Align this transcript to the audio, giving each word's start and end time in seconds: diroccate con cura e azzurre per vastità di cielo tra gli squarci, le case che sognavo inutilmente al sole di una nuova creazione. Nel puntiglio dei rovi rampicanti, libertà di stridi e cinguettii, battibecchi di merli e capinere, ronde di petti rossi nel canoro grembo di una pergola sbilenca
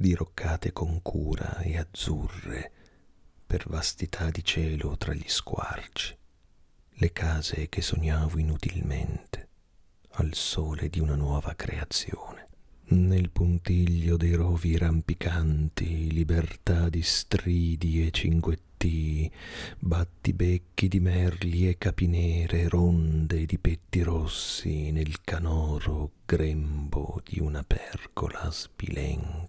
diroccate 0.00 0.72
con 0.72 1.02
cura 1.02 1.58
e 1.58 1.76
azzurre 1.76 2.72
per 3.46 3.66
vastità 3.68 4.30
di 4.30 4.42
cielo 4.42 4.96
tra 4.96 5.12
gli 5.12 5.28
squarci, 5.28 6.16
le 6.88 7.12
case 7.12 7.68
che 7.68 7.82
sognavo 7.82 8.38
inutilmente 8.38 9.48
al 10.12 10.32
sole 10.32 10.88
di 10.88 11.00
una 11.00 11.16
nuova 11.16 11.54
creazione. 11.54 12.46
Nel 12.92 13.28
puntiglio 13.28 14.16
dei 14.16 14.32
rovi 14.32 14.78
rampicanti, 14.78 16.10
libertà 16.10 16.88
di 16.88 17.02
stridi 17.02 18.06
e 18.06 18.10
cinguettii, 18.10 19.30
battibecchi 19.80 20.88
di 20.88 20.98
merli 20.98 21.68
e 21.68 21.76
capinere, 21.76 22.68
ronde 22.68 23.44
di 23.44 23.58
petti 23.58 24.00
rossi 24.00 24.92
nel 24.92 25.20
canoro 25.20 26.12
grembo 26.24 27.20
di 27.22 27.38
una 27.38 27.62
pergola 27.62 28.50
sbilenca 28.50 29.39